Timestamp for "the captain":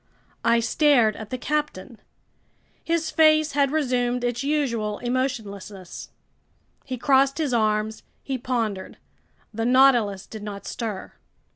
1.29-1.99